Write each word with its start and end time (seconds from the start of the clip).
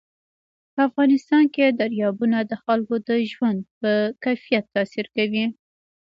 په 0.73 0.79
افغانستان 0.89 1.43
کې 1.53 1.65
دریابونه 1.79 2.37
د 2.45 2.51
خلکو 2.63 2.95
د 3.07 3.09
ژوند 3.31 3.59
په 3.79 3.91
کیفیت 4.23 4.65
تاثیر 4.75 5.05
کوي. 5.15 5.45